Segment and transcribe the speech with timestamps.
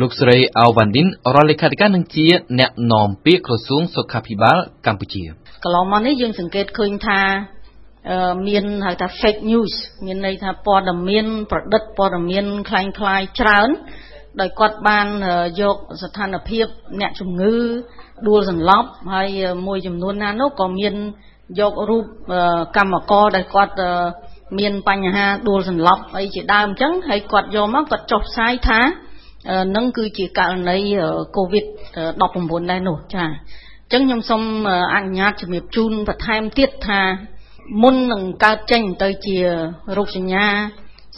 [0.00, 2.26] លោកស្រីអាវវ៉ាន់ឌិនរដ្ឋលេខាធិការនឹងជា
[2.58, 4.56] អ្នកនាំពាក្យក្រសួងសុខាភិបាល
[4.86, 5.22] កម្ពុជា
[5.64, 7.20] កន្លងមកនេះយើងសង្កេតឃើញថា
[8.48, 9.72] មានហៅថា fake news
[10.06, 13.68] មានន័យថាព័ត៌មានប្រឌិតព័ត៌មានคล้ายคล้ายច្រើន
[14.40, 15.06] ដោយគាត់បាន
[15.60, 16.66] យកស្ថានភាព
[17.00, 17.54] អ្នកជំងឺ
[18.28, 19.28] ដួលសន្លប់ហើយ
[19.66, 20.94] មួយចំនួនណានោះក៏មាន
[21.60, 22.04] យករូប
[22.76, 23.74] កម្មករដែលគាត់
[24.58, 28.80] មានបញ្ហាដួលសន្លប់អីជាដើមអញ្ចឹងហើយគាត់យកមកគាត់ចុះផ្សាយថា
[29.75, 30.77] នឹងគឺជាករណី
[31.35, 31.65] កូវីដ
[32.21, 34.43] 19 ដែរនោះចាអញ្ចឹងខ្ញុំសូម
[34.95, 37.01] អនុញ្ញាតជំរាបជូនបន្ថែមទៀតថា
[37.83, 39.37] មុននឹងកើតចេញទៅជា
[39.97, 40.45] រោគសញ្ញា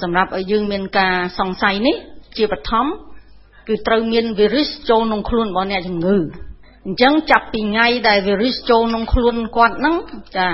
[0.01, 1.95] សម្រាប់ឲ្យយើងមានការសង្ស័យនេះ
[2.37, 2.85] ជាបឋម
[3.67, 6.17] គឺត្រូវមានវីរុសចូលក្នុងខ្លួនរបស់អ្នកជំងឺ
[6.85, 9.95] អញ្ចឹងចាប់ពីថ្ងៃដែលវីរុសចូលក្នុងខ្លួនគាត់ហ្នឹង
[10.37, 10.49] ចា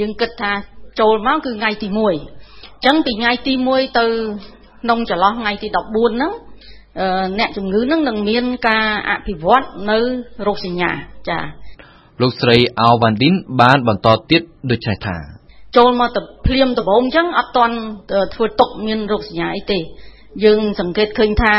[0.00, 0.52] យើងគិតថា
[1.00, 4.04] ចូលមកគឺថ្ងៃទី1អញ្ចឹងពីថ្ងៃទី1ទៅ
[4.82, 6.32] ក្នុងចន្លោះថ្ងៃទី14ហ្នឹង
[7.38, 9.98] អ្នកជំងឺនឹងនឹងមានការអភិវឌ្ឍនៅ
[10.46, 10.90] រោគសញ្ញា
[11.28, 11.40] ចា
[12.22, 15.16] លោកស្រីអាវវ៉ាន់ឌិនបានបន្តទៀតដូចនេះថា
[15.76, 17.76] ចូលមកទៅភ្លាមដំបូងអញ្ចឹងអត់តន់
[18.34, 19.78] ធ្វើទុកមានរោគសញ្ញាអីទេ
[20.44, 21.54] យើង សង្កេតឃើញថា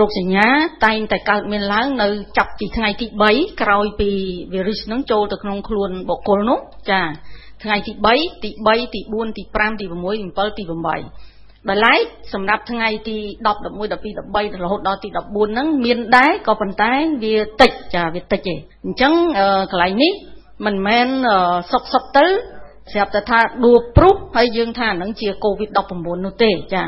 [0.00, 0.46] រោគសញ្ញា
[0.86, 4.10] តែងតែកើតមានឡើង នៅចាប់ពីថ្ងៃទី3ក្រោយពី
[4.52, 6.58] វីរុសនឹងចូលទៅក្នុងខ្លួនបុគ្គលនោះ
[6.90, 7.02] ចា
[7.62, 11.37] ថ្ងៃទី3ទី3ទី4ទី5ទី6ទី7ទី8
[11.68, 12.00] ដោយឡែក
[12.34, 13.16] សម្រាប់ថ្ងៃទី
[13.46, 16.92] 10 11 12 13រហូតដល់ទី14ហ្នឹងមានដែរក៏ប៉ុន្តែ
[17.24, 19.12] វាតិចចាវាតិចទេអញ្ចឹង
[19.70, 20.12] កន្លែងនេះ
[20.66, 21.06] មិនមែន
[21.72, 22.26] សុកសុកទៅ
[22.92, 26.82] ស្រាប់តែថាដួលព្រុសហើយយើងថាហ្នឹងជា COVID-19 នោះទេចា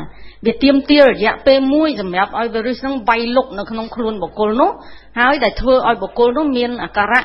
[0.45, 4.71] វាទៀមទារយៈពេលមួយសម្រាប់ឲ្យ virus ហ្នឹងវាយលុកនៅក្នុងខ្លួនបុគ្គលនោះ
[5.19, 7.23] ហើយដែលធ្វើឲ្យបុគ្គលនោះមានអាការៈ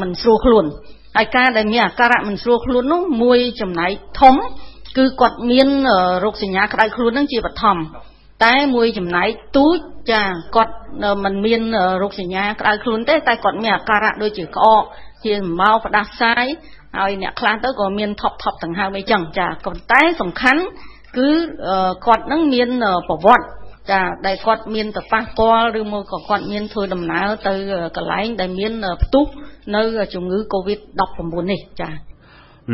[0.00, 0.64] មិនស្រួលខ្លួន
[1.16, 3.90] ហើយការដែលមានអាការៈមិនស្រួលខ្លួននោះមួយចំណែក
[4.20, 4.34] ធំ
[4.96, 5.68] គឺគាត់មាន
[6.24, 7.76] រោគសញ្ញាក្តៅខ្លួននឹងជាបឋម
[8.44, 9.78] តែមួយចំណែកទូច
[10.12, 10.22] ចា
[10.56, 10.74] គាត់
[11.24, 11.60] មិនមាន
[12.02, 14.82] រោគសញ្ញាក្តៅខ្លួនទេតែគាត់មានអាការៈដូចជាក្អក
[15.24, 16.46] ជាមកផ្ដាសាយ
[16.98, 20.62] ហើយអ្នកខ្លះទៅក៏មានថប់ថប់ដង្ហើមអីចឹងចាប៉ុន្តែសំខាន់
[21.18, 21.30] គឺ
[22.06, 22.68] គាត់នឹងមាន
[23.08, 23.46] ប្រវត្តិ
[23.90, 27.54] ចាដែលគាត់មានទៅប៉ះពាល់ឬមួយក៏គាត់មានធ្វើដំណើរទៅ
[27.96, 28.72] កន្លែងដែលមាន
[29.02, 29.26] ផ្ទុះ
[29.74, 29.82] នៅ
[30.14, 31.90] ជំងឺ Covid-19 នេះចា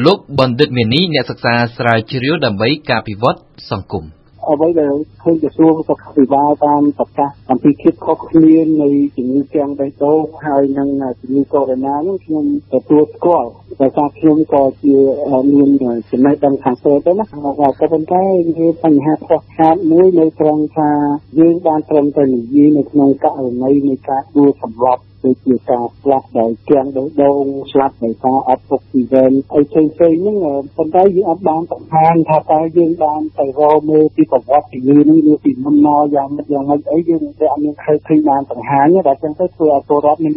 [0.04, 3.41] លោកបណ្ឌិតមេនីអ្នកសិក្សាស្រាវជ្រាវដើម្បីការពិវត្ត
[3.71, 4.04] សង្គម
[4.50, 10.88] អ្វីដែលឃើញក្រសួងសុខាភិបាលតាមប្រកាសអំពីភាពខុសគ្នានៃជំងឺទាំងបេះដូងហើយនិង
[11.21, 13.50] ជំងឺកូវីដ -19 នេះខ្ញុំទទួលស្គាល់
[13.81, 14.97] ដោយសារខ្ញុំក៏ជា
[15.53, 15.71] មាន
[16.10, 18.25] ចំណេះដឹងខាងផ្សេងទៅណាក៏ប៉ុន្តែ
[18.59, 20.91] មានបញ្ហាខ្វះខាតមួយនៅត្រង់ថា
[21.38, 30.38] យើងបានត្រឹមតែនិយាយនៅក្នុងករណីនៃការដួលសម្លាប់ ដូចជាការស្លាប់ដោយគាំងបេះដូងស្លាប់ដោយសារអត់អុកស៊ីហ្សែនអីផ្សេងៗហ្នឹង
[30.78, 40.34] ប៉ុន្តែយើងអត់បានបង្ហាញថាតើយើងបានទៅរកមើលពីប្រវត្តិជំងឺហ្នឹងឬពីមុនមកយ៉ាងម៉េចយ៉ាងម៉េចអីយើងតែអត់មានឃើញឃើញបានបង្ហាញតែចឹងទៅធ្វើឲ្យពលរដ្ឋមាន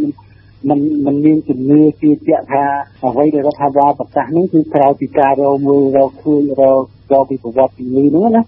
[0.69, 2.65] มันมันមានជំនឿជឿជាក់ថា
[3.03, 6.83] អ្វីដែលរដ្ឋាភិបាលប្រកាសនេះគឺក្រៅពីការរកមើលរកឃើញរក
[7.13, 8.43] រកពីប្រវត្តិជំងឺហ្នឹងណា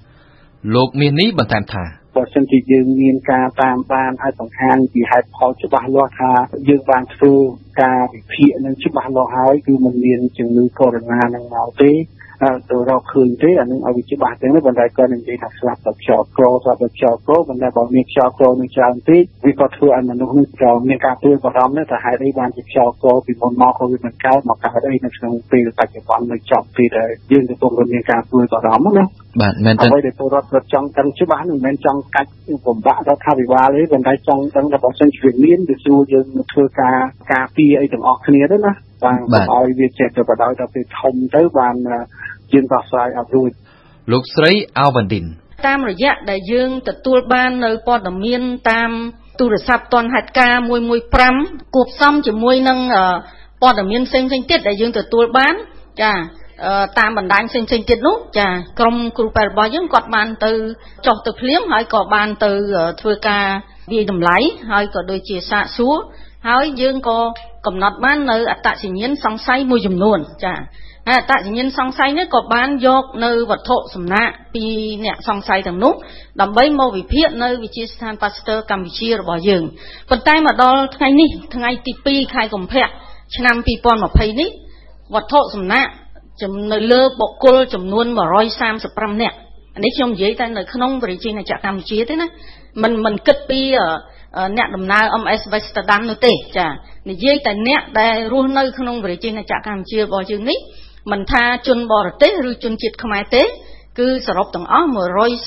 [0.74, 1.82] លោកមាសនេះបន្ថែមថា
[2.15, 6.31] បើសិនជាយើងមានការតាមបានឲ្យបង្ហាញពីហេតុផលច្បាស់លាស់ថា
[6.69, 7.33] យើងបានធ្វើ
[7.81, 11.91] ការវិភាគនឹងច្បាស់លាស់ហើយគឺมันមានជំងឺកូវីដ -19 នឹងមកទេ
[12.69, 29.03] ទៅរកឃើញទេអានឹងឲ្យវាច្បាស់ទាំងនេះប៉ុន្តែគាត់និយាយថាស្លាប់ដោយខ្យល់ក្រស្លាប់ដោយខ្យល់ក្រប៉ុន្តែបើមានខ្យល់ក្រនឹងច្រើនពេកវាក៏ធ្វើឲ្យមនុស្សនេះក៏មានការព្រួយបារម្ភដែរថាហេតុអីបានជាខ្យល់ក្រពីមុនមកក៏វាមិនកើតមកកើតអីនៅក្នុងពេលបច្ចុប្បន្ននៅចប់ពេលដែលយើងកំពុងមានការព្រួយបារម្ភណា
[29.41, 32.31] បាទមែនទេអ្វីដែលពលរដ្ឋគាត់ចង់ដឹងច្បាស់នឹងមិនមែនចង់កាច់
[32.67, 36.97] បំបាក់រដ្ឋាភិបាលទេប៉ុន្តែចង់ដឹងថាបើសិនជាមានវាស្រួលយើងធ្វើការ
[37.33, 38.73] ការពារអីទាំងអស់គ្នាទៅណា
[39.05, 41.75] បាទឲ្យវាចេះទៅបដ ாய் ដល់ពេលធំទៅបាន
[42.53, 43.51] យើងដោះស្រាយអត់រួច
[44.11, 45.25] លោកស្រីអាវ៉ាន់ឌិន
[45.67, 48.41] តាមរយៈដែលយើងទទួលបាននៅព័ត៌មាន
[48.71, 48.91] តាម
[49.39, 50.55] ទូរស័ព្ទតនហេតុការ
[51.15, 52.79] 115គួបផ្សំជាមួយនឹង
[53.61, 55.53] ព័ត៌មានផ្សេងៗទៀតដែលយើងទទួលបាន
[56.01, 56.13] ចា
[56.99, 58.47] តាមបណ្ដាញផ្សេងៗទៀតនោះចា
[58.79, 60.51] ក្រុមគ្រូពេទ្យរបស់យើងគាត់បានទៅ
[61.05, 62.51] ចុះទៅភ្លាមហើយក៏បានទៅ
[63.01, 63.45] ធ្វើការ
[63.91, 64.37] វាយតម្លៃ
[64.71, 65.97] ហើយក៏ដូចជាសាកសួរ
[66.49, 67.19] ហើយយើងក៏
[67.65, 70.55] កំណត់បាននៅអត្តសញ្ញាណសង្ស័យមួយចំនួនចា
[71.07, 74.65] ហើយអត្តសញ្ញាណសង្ស័យនេះក៏បានយកនៅវត្ថុសំណាកពី
[75.05, 75.93] អ្នកសង្ស័យទាំងនោះ
[76.41, 79.63] ដើម្បីមកវិភាគនៅវិទ្យាស្ថានប៉ាស្ទ័រកម្ពុជារបស់យើង
[80.09, 82.87] ប៉ុន្តែមកដល់ថ្ងៃនេះថ្ងៃទី2ខែកុម្ភៈ
[83.35, 83.55] ឆ្នាំ
[83.97, 84.49] 2020នេះ
[85.13, 85.87] វត្ថុសំណាក
[86.73, 88.05] នៅលើបុគ្គលចំនួន
[88.63, 89.37] 135នាក់
[89.83, 92.27] នេះខ្ញុំនិយាយតែនៅក្នុងវិរិយណាចក្រកម្ពុជាទេណា
[92.83, 93.61] មិនមិនគិតពី
[94.57, 96.67] អ្នកដំណើរ MS Westerdam នោះទេចា
[97.09, 100.59] និយាយតែអ្នកដែលរស់នៅក្នុងវិរិយណាចក្រកម្ពុជារបស់យើងនេះ
[101.11, 103.43] មិនថាជនបរទេសឬជនជាតិខ្មែរទេ
[103.99, 104.87] គឺសរុបទាំងអស់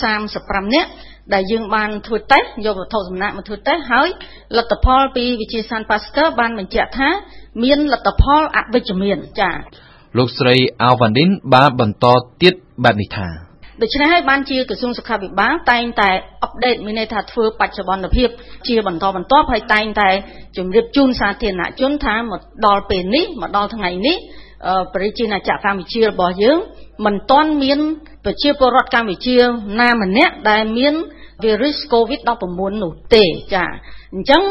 [0.09, 0.91] 135នាក់
[1.35, 4.09] ដែលយើងបានធ្វើតេស្តយកវត្ថុសំណាក់មកធ្វើតេស្តហើយ
[4.57, 7.09] លទ្ធផលពីវិទ្យាសាស្ត្រ Pasteur បានបញ្ជាក់ថា
[7.63, 9.57] មានលទ្ធផលអវិជ្ជមានចា៎
[10.19, 12.07] លោកស្រីអាវ៉ាឌីនបានបន្ត
[12.43, 12.55] ទៀត
[12.85, 13.46] បែបនេះថា
[13.83, 16.11] ដូច្នេះហើយបានជាក្រសួងសុខាភិបាលតែងតែ
[16.43, 18.29] អប់ដេតមានន័យថាធ្វើបច្ចុប្បន្នភាព
[18.69, 20.09] ជាបន្តបន្ទាប់ហើយតែងតែ
[20.57, 24.17] ជម្រាបជូនសាធារណជនថាមកដល់ពេលនេះមកដល់ថ្ងៃនេះ
[24.95, 26.59] ប្រជាណាចក្រកម្ពុជារបស់យើង
[27.05, 27.79] មិនទាន់មាន
[28.25, 29.37] ប្រជាពលរដ្ឋកម្ពុជា
[29.81, 30.95] ណាម្នាក់ដែលមាន
[31.45, 32.45] virus COVID-19
[32.83, 33.25] នោះទេ
[33.55, 33.65] ចា
[34.15, 34.43] អញ្ចឹង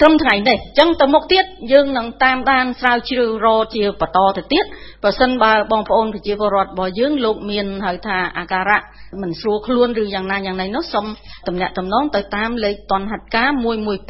[0.00, 4.64] ត្រឹមថ្ងៃនេះអញ្ចឹងទៅមុខទៀតយើងនឹងតាមដានស្រាវជ្រាវរជាបន្តទៅទៀត
[5.02, 8.80] បើសិនបើបងប្អូនប្រជាពលរដ្ឋរបស់យើងលោកមានហៅថាអាការៈ
[9.22, 11.06] មិនស្រួលខ្លួនឬយ៉ាងណាយ៉ាងណានោះសូម
[11.48, 13.50] តំណាក់តំណងទៅតាមលេខតនហត្ថការ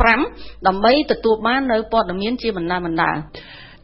[0.05, 3.11] 115ដើម្បីទទួលបាននៅព័ត៌មានជាបណ្ដាបណ្ដា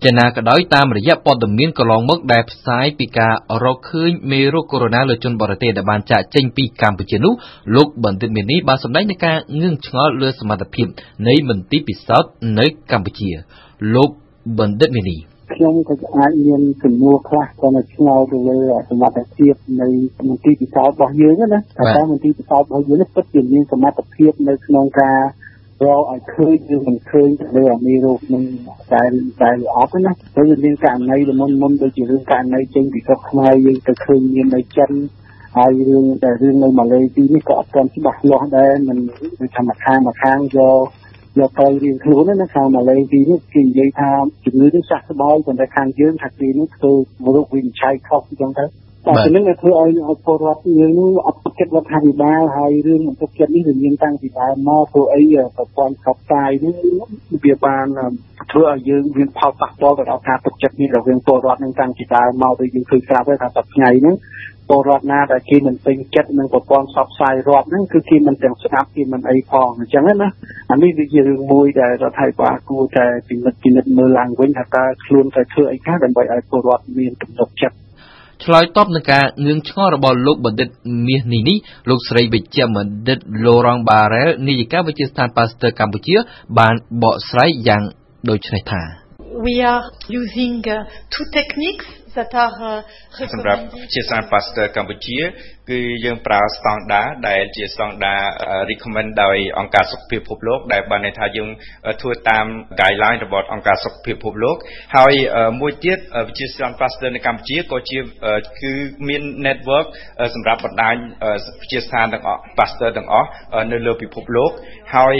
[0.04, 3.34] យ៉ាងណាក៏ដោយតាមរយៈព័ត៌មានកន្លងមកដែលផ្សាយពីការ
[3.64, 7.32] រកឃើញមេរោគកូវីដ -19 លើជនបរទេសដែលបានចាកចេញពីកម្ពុជានោះ
[7.74, 10.86] លោកបណ្ឌិតមាននេះបានសម្ដែងនឹងការងឿងឆ្ងល់លើសមត្ថភាព
[11.28, 13.30] នៃមន្ទីរពិសោធន៍នៅកម្ពុជា
[13.94, 14.10] លោក
[14.58, 15.20] បណ្ឌិតមាននេះ
[15.54, 18.56] ខ្ញុំក៏អាចមានចំនួនខ្លះក៏នៅឆ្ងល់ទៅលើ
[18.90, 19.88] សមត្ថភាពនៃ
[20.28, 21.58] មន្ទីរពិសោធន៍របស់យើងណា
[21.96, 25.18] តែមន្ទីរពិសោធន៍របស់យើងនេះពិតជាមានសមត្ថភាពនៅក្នុងការ
[25.82, 28.44] រកឲ្យឃើញឬមិនឃើញទៅលើអាមេរោគនឹង
[28.92, 29.04] តែ
[29.40, 34.90] តែអត់ណាហើយវាមានករណីមុនមុនដូចជារឿងករណីចេញពីស្រុកខ្មែរយើងទៅឃើញមាននៅចិន
[35.56, 38.98] ហើយរឿងតែរឿងនៅម៉ាឡេទីនេះក៏អត់ទាន់ច្បាស់លាស់ដែរមិន
[39.56, 40.86] ធម្មតាមកខាងយក
[41.38, 44.10] យកទៅរៀងខ្លួនណាខាងម៉ាឡេទីនេះគេនិយាយថា
[44.44, 46.92] ជំងឺនេះចាស់ស្បើយប៉ុន្តែខាងយើងថាគេនេះធ្វើ
[47.36, 48.64] រោគវិនិច្ឆ័យខុសអញ្ចឹងទៅ
[49.06, 55.22] តែជំនឹងធ្វើឲ្យឲ្យពលរដ្ឋយើងនោះអត់ទុកចិត្តរដ្ឋាភិបាលហើយរឿងអត់ទុកចិត្តនេះវាមានតាំងពីដើមមកព្រោះអី
[55.56, 56.74] ប្រព័ន្ធផ្សព្វផ្សាយនេះ
[57.44, 57.86] វាបាន
[58.52, 64.16] ធ្វើឲ្យយើងមានផលប៉ះពាល់ទៅដល់ការទុកចិត្តនេះរវាងពលរដ្ឋនឹងតាំងពីដើមមកដូចយើងឃើញស្រាប់ហើយថាសប្តាហ៍ថ្ងៃហ្នឹង
[64.68, 70.28] ពលរដ្ឋណាដែលគេមិនពេញចិត្តនឹងប្រព័ន្ធផ្សព្វផ្សាយរដ្ឋហ្នឹងគឺគេមិនទាំងស្ដាប់គេមិនអីផងអញ្ចឹងណា
[70.70, 77.76] អានេះវាជារឿងមួយដែលរដ្ឋាភិបាលគួរតែពិនិត្យពិនិត្យមើលឡើងវិញថាតើខ្លួនតែធ្វើអីខ្លះដើម្បីឲ្យពលរដ្ឋមានទំនុកចិត្ត
[78.42, 80.68] ឆ្លើយតបនឹងការងឿងឆ្ងល់របស់លោកបណ្ឌិត
[81.06, 81.58] មាសនេះនេះ
[81.88, 86.16] លោកស្រីវិជ្ជបណ្ឌិត Laurent Barrel នាយិកាវិទ្យាស្ថាន Pasteur កម្ពុជា
[86.58, 87.82] បានបកស្រាយយ៉ាង
[88.28, 88.82] ដូចនេះថា
[89.46, 89.84] We are
[90.20, 90.76] using uh,
[91.14, 92.03] two techniques that are uh,
[93.34, 93.60] សម្រាប់
[93.94, 95.18] ជាសាស្ត្រ Pasteur កម្ពុជា
[95.70, 98.20] គឺយើងប្រើស្តង់ដារដែលជាស្តង់ដារ
[98.70, 101.48] recommend ដោយអង្គការសុខភាពពិភពលោក ដែលបានន័យថាយើង
[102.00, 102.46] ធ្វើតាម
[102.80, 104.56] guideline របស់អង្គការសុខភាពពិភពលោក
[104.96, 105.12] ហើយ
[105.60, 107.98] មួយទៀតវិទ្យាស្ថាន Pasteur នៅកម្ពុជាក៏ជា
[108.60, 108.72] គឺ
[109.08, 109.86] មាន network
[110.34, 110.94] សម្រាប់បណ្ដាញ
[111.60, 113.28] វិទ្យាស្ថានទាំងអស់ Pasteur ទាំងអស់
[113.72, 114.50] នៅលើពិភពលោក
[114.96, 115.14] ហើយ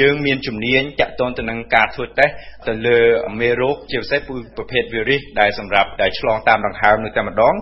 [0.00, 2.32] យើងមានជំនាញតាក់ទងទៅនឹងការធ្វើតេស្ត
[2.68, 2.98] ទៅលើ
[3.40, 4.20] មេរោគជាពិសេស
[4.56, 7.54] ប្រភេទ virus ដែលសម្រាប់ដែលឆ្លងតាមដង្ហើមនៅតែម្ដង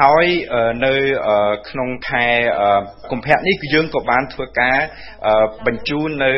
[0.00, 0.24] ហើយ
[0.86, 0.94] នៅ
[1.70, 2.26] ក្នុងខែ
[3.10, 4.76] កុម្ភៈនេះគឺយើងក៏បានធ្វើការ
[5.66, 6.30] បញ្ជូននៅ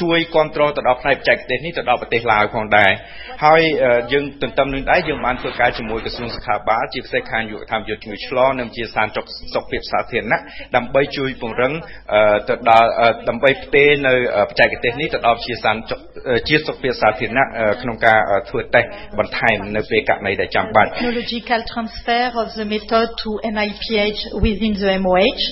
[0.00, 2.90] ជួយគ្រប់គ្រងទៅដល់ផ្នែកបច្ចេកទេសនេះទៅដល់ប្រទេសឡាវផងដែរ
[3.44, 3.60] ហើយ
[4.12, 9.08] យើងទន្ទឹមនឹងដែរយើងបានធ្វើការជាមួយក្រសួងសុខាភិបាលជាពិសេសខាងយុវធម្មយុទ្ធជំងឺឆ្លងនិងជាសាន
[9.54, 10.40] សុខភាពសាធារណៈ
[10.76, 11.72] ដើម្បីជួយពង្រឹង
[12.48, 12.88] ទៅដល់
[13.28, 14.14] ដើម្បីផ្ទេរនៅ
[14.48, 15.76] បច្ចេកទេសនេះទៅដល់ជាសាន
[16.48, 17.46] ជាសុខភាពសាធារណៈ
[17.82, 18.18] ក្នុងការ
[18.48, 20.90] ធ្វើតេស្តបន្ថែមនៅពេលករណីដែលចាំបាច់
[21.31, 25.43] Technological transfer of the method to NIPH within the MOH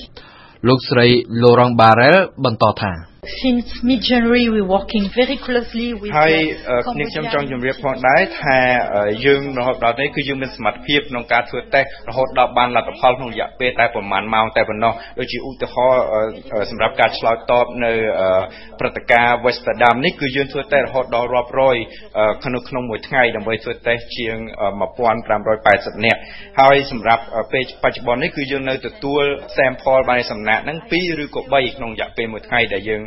[0.66, 1.06] លោកស្រី
[1.42, 6.33] Laurent Barrel បន្តថា Since mid January we working very closely with ហើយ
[6.91, 8.57] ខ្ញុំខ្ញុំចង់ជម្រាបផងដែរថា
[9.25, 16.01] យើងរហូតដល់នេះគឺយើងមានសមត្ថភាពក្នុងការធ្វើតេស្តរហូតដល់បានលទ្ធផលក្នុងរយៈពេលតែប្រហែលម៉ោងតែប៉ុណ្ណោះដូចជាឧទាហរណ៍
[16.71, 17.91] សម្រាប់ការឆ្លើយតបនៅ
[18.79, 21.75] ព្រឹត្តិការណ៍ Westerdam នេះគឺយើងធ្វើតេស្តរហូតដល់រាប់រយ
[22.43, 24.35] ក្នុងក្នុងមួយថ្ងៃដើម្បីធ្វើតេស្តជាង
[25.21, 26.19] 1580នាក់
[26.59, 27.23] ហើយសម្រាប់
[27.53, 29.23] ពេលបច្ចុប្បន្ននេះគឺយើងនៅទទួល
[29.57, 33.01] sample បានសំណាក់ហ្នឹង2ឬក៏3ក្នុងរយៈពេលមួយថ្ងៃដែលយើង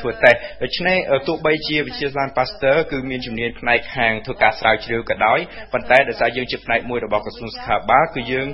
[0.00, 0.96] ធ្វើតេស្តដូច្នេះ
[1.28, 5.38] ទោះបីជាវិទ្យាសាស្ត្រ Pasteur គឺមានជំនាញផ្នែកខាងធ្វើការស្រាវជ្រាវក៏ដោយ
[5.72, 8.46] ប៉ុន្តែដោយសារយើងជាផ្នែកមួយរបស់ក្រសួងសុខាភិបាលគឺយើង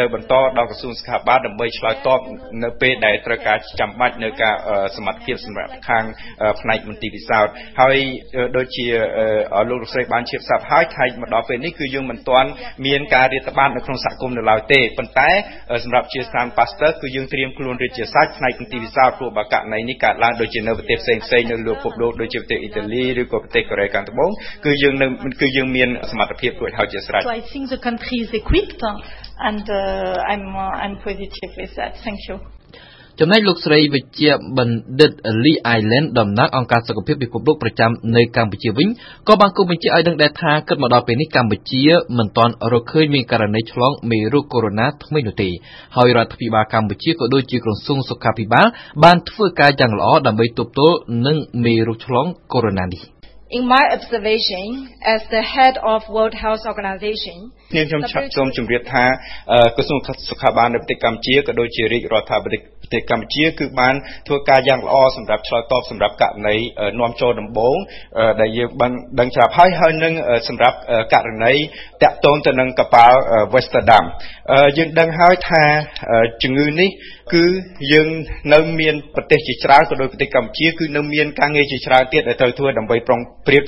[0.00, 2.20] នៅបន្តដល់ក្រសួងសុខាភិបាលដើម្បីឆ្លើយតប
[2.62, 4.54] នៅពេលដែលត្រូវការចាំបាច់នៅការ
[4.96, 6.04] សមត្ថភាពសម្រាប់ខាង
[6.60, 7.96] ផ្នែកមន្ទីរពិសោធន៍ហើយ
[8.56, 8.86] ដូចជា
[9.68, 12.48] លោកលោកស្រីបានជៀបសាប់ហើយថៃមកដល់ពេលនេះគឺយើងមិនទាន់
[12.86, 15.30] មានការរាតត្បាតនៅក្នុងសហគមន៍នៅឡើយទេប៉ុន្តែ
[15.84, 24.30] សម្រាប់ជាស្ថាន Pasteur គឺយើងត្រៀមខ្លួនរួចជាស្រេចផ្នែកមន្ទីរពិសោធន៍ព្រោះបើករណីនេះកើតឡើងដូចជានៅប្រទេសផ្សេងផ្សេងនៅលើពិភពលោកដូចជាប្រទេសអ៊ីតាលីឬក៏ប្រទេសកូរ៉េខាងត្បូង
[24.64, 25.06] គឺយើងនៅ
[25.40, 28.82] គឺយើងមានសមត្ថភាពរួចហើយជាស្រេច So I think the country is equipped
[29.48, 32.36] and uh, I'm uh, I'm positive with that thank you
[33.20, 38.88] ចំណែកលោកស្រីវិជ្ជាបណ្ឌិត Lee Island តំណាងអង្គការសុខភាពពិភពលោកប្រចាំនៅកម្ពុជាវិញ
[39.28, 41.82] ក៏បានគូបញ្ជាក់ឲ្យដឹងដែរថាគិតមកដល់ពេលនេះកម្ពុជា
[42.18, 45.48] មិនទាន់រកឃើញមានករណីឆ្លងមេរោគកូវីដ -19 ថ្មីនោះទេ
[45.96, 48.66] ហើយរដ្ឋាភិបាលកម្ពុជាក៏ដូចជាក្រសួងសុខាភិបាល
[49.04, 50.96] បានធ្វើការយ៉ាងល្អដើម្បីទប់ទល់
[51.26, 53.17] នឹងមេរោគឆ្លងកូវីដ -19 នេះ
[53.50, 57.38] In my observation as the head of World Health Organization
[57.72, 59.04] ខ្ញុំខ្ញុំសូមជម្រាបថា
[59.76, 63.94] ក្រសួងសុខាភិបាលនៅប្រទេសកម្ពុជាក៏ដូចជារាជរដ្ឋាភិបាលប្រទេសកម្ពុជាគឺបាន
[64.26, 66.56] ធ្វើការយ៉ាងល្អសម្រាប់ឆ្លើយតបសម្រាប់ករណី
[67.00, 67.76] នាំចូលដំបូង
[68.40, 70.12] ដែលយើងបានដឹងច្រាប់ហើយហើយនឹង
[70.48, 70.76] សម្រាប់
[71.14, 71.54] ករណី
[72.02, 73.18] តាក់ទងទៅនឹងកប៉ាល់
[73.54, 74.04] Westerdam
[74.78, 75.62] យើងដឹងហើយថា
[76.42, 76.90] ជំងឺនេះ
[77.34, 77.44] គឺ
[77.92, 78.08] យើង
[78.54, 83.62] នៅមានប្រទេសជាច្រើនក៏ដូចប្រទេសកម្ពុជាគឺនៅមានការងារជាច្រើនទៀតដែលត្រូវធ្វើដើម្បីប្រុងប្រៀប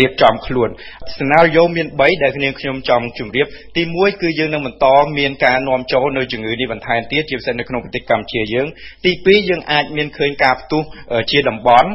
[0.00, 0.68] រៀបចំខ្លួន
[1.14, 3.46] scenario មាន3ដែលគ្នាខ្ញុំចង់ជម្រាប
[3.76, 4.86] ទី1គឺយើងនឹងបន្ត
[5.18, 8.66] មានការនាំចូលនៅជំងឺនេះបន្ថែមទៀតជាពិសេសនៅក្នុងប្រទេសកម្ពុជាយើង
[9.04, 10.82] ទី2យើងអាចមានឃើញការផ្ទុះ
[11.30, 11.88] ជាតំបន់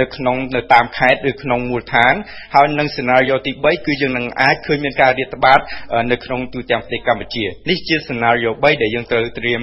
[0.00, 2.14] នៅក្នុងនៅតាមខេត្តឬក្នុងមូលដ្ឋាន
[2.54, 5.60] ហើយនឹង scenario ទី3គឺយើងនឹងអាចឃើញមានការរាតត្បាត
[6.12, 9.60] នៅក្នុងទូទាំងប្រទេសកម្ពុជានេះជា scenario 3ដែលយើងត្រូវត្រៀម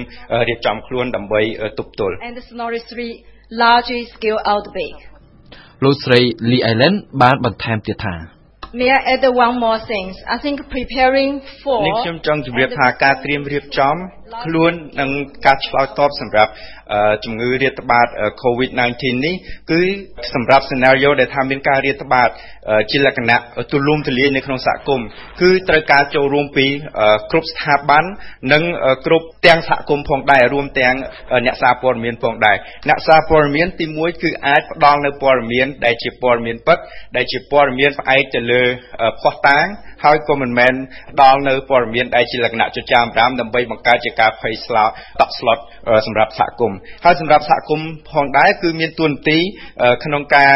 [0.48, 1.40] រៀបចំខ្លួនដើម្បី
[1.78, 2.80] ទប់ទល់ And the scenario
[3.20, 4.96] 3 large scale outbreak
[5.84, 6.20] លោកស្រី
[6.50, 8.16] Lee Island បានបន្ថែមទៀតថា
[8.80, 11.32] May I add one more thing I think preparing
[11.62, 13.94] for នេះខ្ញុំចង់ជម្រាបថាការត្រៀមរៀបចំ
[14.44, 15.10] ខ្លួននឹង
[15.46, 16.52] ការឆ្លើយតបសម្រាប់
[17.24, 18.06] ជំងឺរាតត្បាត
[18.42, 19.34] COVID-19 នេះ
[19.70, 19.80] គឺ
[20.34, 22.28] សម្រាប់ scenario ដែលថាមានការរាតត្បាត
[22.90, 23.38] ជាលក្ខណៈ
[23.72, 25.06] ទូលំទូលាយនៅក្នុងសហគមន៍
[25.40, 26.66] គឺត្រូវការចូលរួមពី
[27.30, 28.04] គ្រប់ស្ថាប័ន
[28.52, 28.62] និង
[29.06, 30.94] គ្រប់ទាំងសហគមន៍ផងដែររួមទាំង
[31.46, 32.56] អ្នកសារព័ត៌មានផងដែរ
[32.88, 36.78] អ្នកសារព័ត៌មានទី1គឺអាចផ្ដល់នៅព័ត៌មានដែលជាព័ត៌មានពិត
[37.16, 38.62] ដែលជាព័ត៌មានផ្អែកទៅលើ
[39.22, 39.66] ភស្តុតាង
[40.04, 40.74] ហើយក៏មិនមែន
[41.12, 45.58] ផ្ដល់នៅព័ត៌មានដែលជាលក្ខណៈចចាមរាមដើម្បីបង្កើតជាការភ័យស្លោតតក់ស្លុត
[46.06, 49.38] សម្រាប់សហគមន៍ហើយសម្រាប់សហគមន៍ផងដែរគឺមានទួនាទី
[50.04, 50.52] ក្នុងការ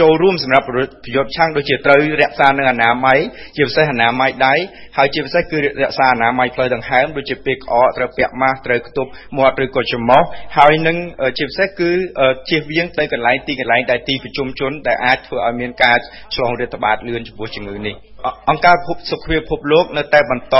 [0.00, 0.80] ចូលរួមសម្រាប់ប្រ
[1.16, 3.18] យោជន៍ឆាំងដូចជាត្រូវរក្សានៅអនាម័យ
[3.56, 4.54] ជាពិសេសអនាម័យដៃ
[4.98, 10.22] ហើយជាពិសេសគឺរក្សាអនាម័យផ្លូវដង្ហើមដូចជាពេលក្អកត្រូវពាក់ម៉ាស់ត្រូវខ្ទប់មាត់ឬក៏ច្រមុះ
[10.58, 10.96] ហើយនឹង
[11.38, 11.90] ជាពិសេសគឺ
[12.48, 15.98] ជៀសវាងទៅកន្លែងទីកន្លែងដែលទីប្រជុំជនដែលអាចធ្វើឲ្យមានការ
[16.34, 17.96] ឆ្លងរាតត្បាតលឿនចំពោះជំងឺនេះ
[18.50, 18.76] អង្គការ
[19.10, 20.56] សុខភាពពិភពលោកនៅតែបន្ត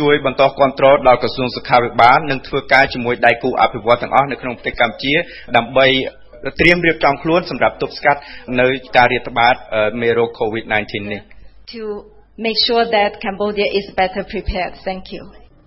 [0.00, 5.14] ជួយបន្តគ្រប់គ្រងដល់ក្រសួងសុខាភិបាលនិងធ្វើការជាមួយដៃគូអភិវឌ្ឍទាំងអស់នៅក្នុងប្រទេសកម្ពុជា
[5.56, 5.86] ដើម្បី
[6.60, 8.20] ត្រៀមរៀបចំខ្លួនសម្រាប់ទប់ស្កាត់
[8.60, 8.66] នៅ
[8.96, 9.54] ការរាតត្បាត
[10.00, 11.20] មេរោគ COVID-19 នេះ
[11.74, 11.82] to
[12.46, 15.22] make sure that Cambodia is better prepared thank you